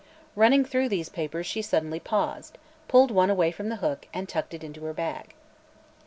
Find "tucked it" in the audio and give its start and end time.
4.27-4.63